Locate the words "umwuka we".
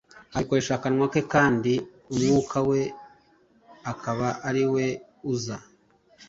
2.11-2.81